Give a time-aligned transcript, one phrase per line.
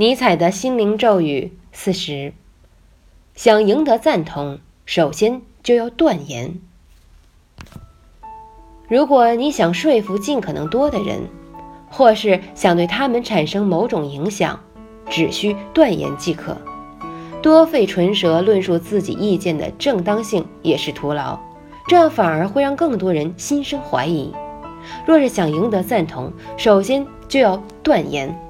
[0.00, 2.32] 尼采的心灵咒语四十。
[3.34, 6.60] 想赢得赞同首先就要断言。
[8.86, 11.22] 如果你想说服尽可能多的人
[11.90, 14.60] 或是想对他们产生某种影响
[15.10, 16.56] 只需断言即可。
[17.42, 21.36] 多费唇舌论述自己意见的正当性也是徒劳
[21.88, 24.32] 这样反而会让更多人心生怀疑。
[25.04, 28.47] 若是想赢得赞同首先就要断言。